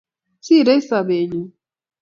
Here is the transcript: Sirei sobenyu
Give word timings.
Sirei 0.45 0.81
sobenyu 0.89 1.43